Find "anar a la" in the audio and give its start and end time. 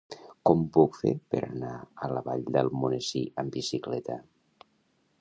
1.49-2.25